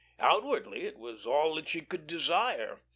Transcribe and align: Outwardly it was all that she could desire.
Outwardly 0.19 0.85
it 0.87 0.97
was 0.97 1.27
all 1.27 1.53
that 1.53 1.67
she 1.67 1.81
could 1.81 2.07
desire. 2.07 2.79